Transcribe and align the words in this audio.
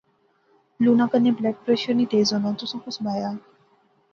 لُوناں 0.83 1.07
کنے 1.11 1.31
بلڈ 1.37 1.55
پریشر 1.65 1.93
نی 1.97 2.05
تیز 2.11 2.27
ہونا 2.33 2.49
تساں 2.59 2.79
کُس 2.83 2.97
بایا 3.05 3.29